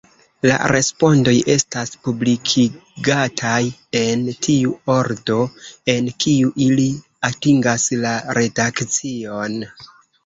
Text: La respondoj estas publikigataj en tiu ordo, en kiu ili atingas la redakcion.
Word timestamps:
La 0.49 0.53
respondoj 0.69 1.33
estas 1.55 1.91
publikigataj 2.07 3.59
en 3.99 4.25
tiu 4.47 4.73
ordo, 4.95 5.39
en 5.95 6.11
kiu 6.25 6.51
ili 6.69 6.89
atingas 7.33 7.89
la 8.07 8.19
redakcion. 8.41 9.61